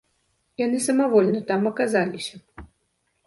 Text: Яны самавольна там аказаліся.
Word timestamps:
Яны 0.61 0.77
самавольна 0.85 1.39
там 1.51 1.69
аказаліся. 1.71 2.35